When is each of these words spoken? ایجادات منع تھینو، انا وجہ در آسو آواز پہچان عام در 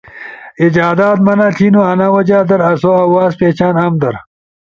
ایجادات 0.61 1.17
منع 1.25 1.49
تھینو، 1.55 1.81
انا 1.91 2.07
وجہ 2.15 2.39
در 2.49 2.61
آسو 2.69 2.91
آواز 3.05 3.31
پہچان 3.39 3.75
عام 3.81 3.93
در 4.01 4.15